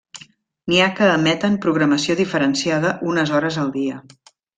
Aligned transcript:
N'hi 0.71 0.77
ha 0.85 0.87
que 0.99 1.09
emeten 1.17 1.57
programació 1.65 2.15
diferenciada 2.21 2.95
unes 3.13 3.35
hores 3.41 3.59
al 3.65 3.71
dia. 3.77 4.01